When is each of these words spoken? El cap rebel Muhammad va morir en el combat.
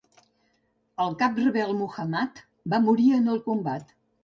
El 1.05 1.17
cap 1.19 1.37
rebel 1.43 1.75
Muhammad 1.83 2.43
va 2.75 2.83
morir 2.89 3.09
en 3.21 3.31
el 3.37 3.41
combat. 3.53 3.97